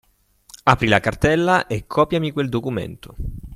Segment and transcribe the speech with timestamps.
[0.63, 3.15] Apri la cartella e copiami quel documento.